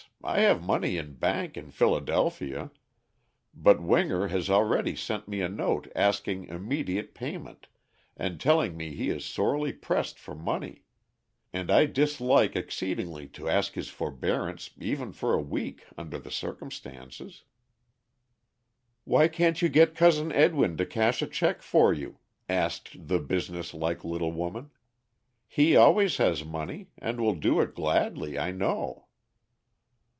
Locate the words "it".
27.59-27.73